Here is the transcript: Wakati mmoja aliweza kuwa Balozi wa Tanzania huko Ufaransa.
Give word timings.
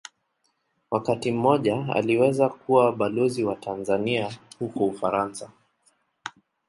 Wakati 0.91 1.31
mmoja 1.31 1.85
aliweza 1.93 2.49
kuwa 2.49 2.91
Balozi 2.91 3.43
wa 3.43 3.55
Tanzania 3.55 4.31
huko 4.59 4.85
Ufaransa. 4.85 5.49